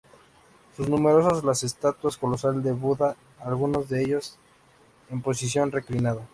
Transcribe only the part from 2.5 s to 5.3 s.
de Buda, algunas de ellas en